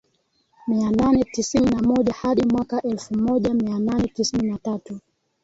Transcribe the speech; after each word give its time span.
mia 0.67 0.89
nane 0.91 1.23
tisini 1.23 1.65
na 1.71 1.81
moja 1.81 2.13
hadi 2.13 2.43
mwaka 2.45 2.81
elfu 2.81 3.17
moja 3.17 3.53
mia 3.53 3.79
nane 3.79 4.07
tisini 4.07 4.51
na 4.51 4.57
tatu 4.57 4.99